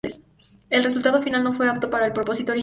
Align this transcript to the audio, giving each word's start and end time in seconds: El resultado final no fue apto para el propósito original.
El 0.71 0.83
resultado 0.83 1.21
final 1.21 1.43
no 1.43 1.53
fue 1.53 1.69
apto 1.69 1.87
para 1.91 2.07
el 2.07 2.13
propósito 2.13 2.53
original. 2.53 2.59